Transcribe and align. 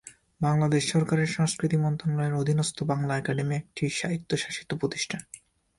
বাংলাদেশ 0.41 0.83
সরকারের 0.91 1.29
সংস্কৃতি 1.31 1.77
মন্ত্রণালয়ের 1.77 2.39
অধীনস্থ 2.41 2.77
বাংলা 2.83 3.13
একাডেমি 3.17 3.53
একটি 3.55 3.83
স্বায়ত্তশাসিত 3.89 4.69
প্রতিষ্ঠান। 4.73 5.21